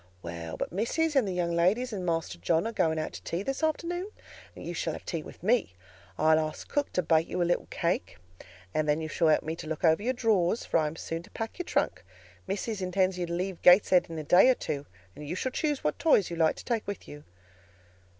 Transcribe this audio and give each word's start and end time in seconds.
Well, 0.23 0.57
but 0.57 0.71
Missis 0.71 1.15
and 1.15 1.27
the 1.27 1.31
young 1.31 1.51
ladies 1.55 1.93
and 1.93 2.03
Master 2.03 2.39
John 2.39 2.65
are 2.65 2.71
going 2.71 2.97
out 2.97 3.13
to 3.13 3.21
tea 3.23 3.43
this 3.43 3.61
afternoon, 3.61 4.09
and 4.55 4.65
you 4.65 4.73
shall 4.73 4.93
have 4.93 5.05
tea 5.05 5.21
with 5.21 5.43
me. 5.43 5.75
I'll 6.17 6.39
ask 6.39 6.67
cook 6.67 6.91
to 6.93 7.03
bake 7.03 7.29
you 7.29 7.39
a 7.39 7.45
little 7.45 7.67
cake, 7.69 8.17
and 8.73 8.89
then 8.89 8.99
you 8.99 9.07
shall 9.07 9.27
help 9.27 9.43
me 9.43 9.55
to 9.57 9.67
look 9.67 9.83
over 9.85 10.01
your 10.01 10.13
drawers; 10.13 10.65
for 10.65 10.79
I 10.79 10.87
am 10.87 10.95
soon 10.95 11.21
to 11.21 11.29
pack 11.29 11.59
your 11.59 11.65
trunk. 11.67 12.03
Missis 12.47 12.81
intends 12.81 13.19
you 13.19 13.27
to 13.27 13.33
leave 13.33 13.61
Gateshead 13.61 14.07
in 14.09 14.17
a 14.17 14.23
day 14.23 14.49
or 14.49 14.55
two, 14.55 14.87
and 15.15 15.27
you 15.29 15.35
shall 15.35 15.51
choose 15.51 15.83
what 15.83 15.99
toys 15.99 16.31
you 16.31 16.35
like 16.35 16.55
to 16.55 16.65
take 16.65 16.87
with 16.87 17.07
you." 17.07 17.23